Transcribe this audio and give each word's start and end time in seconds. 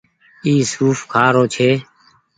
اي 0.45 0.53
سوڦ 0.71 0.97
کآ 1.11 1.25
رو 1.33 1.43
ڇي۔ 1.53 1.69